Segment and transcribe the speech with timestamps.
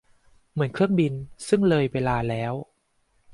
[0.51, 1.13] เหมือนเครื่องบิน
[1.47, 2.53] ซึ่งเลยเวลาแล้ว